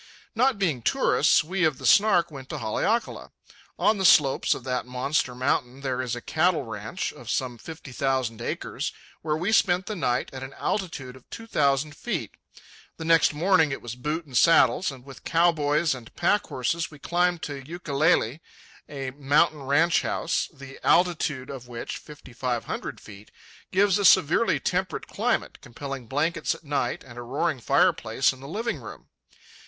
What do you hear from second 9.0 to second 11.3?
where we spent the night at an altitude of